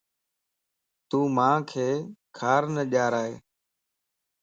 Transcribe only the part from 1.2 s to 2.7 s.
مانک کار